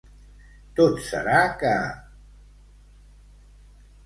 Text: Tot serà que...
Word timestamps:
Tot 0.79 0.97
serà 1.09 1.43
que... 1.59 1.75